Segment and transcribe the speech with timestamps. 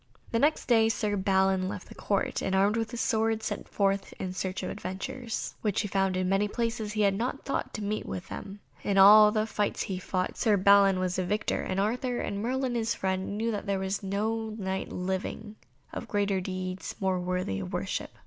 [0.31, 4.13] The next day Sir Balin left the Court, and, armed with his sword, set forth
[4.17, 7.71] in search of adventures, which he found in many places where he had not thought
[7.75, 8.61] to meet with them.
[8.81, 12.41] In all the fights that he fought, Sir Balin was the victor, and Arthur, and
[12.41, 15.55] Merlin his friend, knew that there was no Knight living
[15.93, 18.17] of greater deeds, or more worthy of worship.